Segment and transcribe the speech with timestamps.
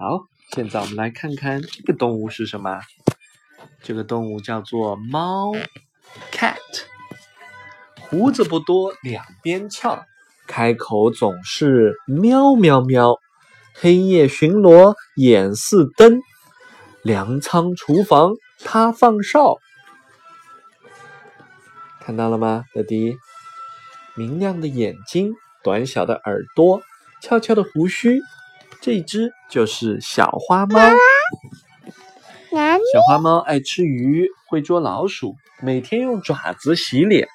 [0.00, 2.78] 好，现在我们来看看这个动物是什么。
[3.82, 5.50] 这个动物叫做猫
[6.30, 6.54] ，cat。
[7.98, 10.04] 胡子不多，两边翘，
[10.46, 13.18] 开口总是喵喵喵。
[13.74, 16.20] 黑夜巡逻，眼似灯。
[17.02, 19.58] 粮仓厨房，它放哨。
[21.98, 23.16] 看到了吗，乐迪？
[24.14, 25.34] 明亮的眼睛，
[25.64, 26.82] 短小的耳朵，
[27.20, 28.20] 翘翘的胡须。
[28.88, 30.80] 这只就是小花猫。
[32.50, 37.28] 小花猫爱吃鱼，会捉老鼠，每天用爪子洗脸。